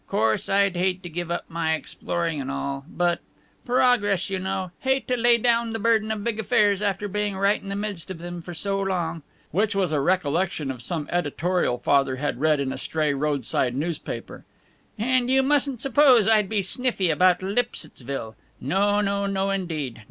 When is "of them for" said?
8.09-8.55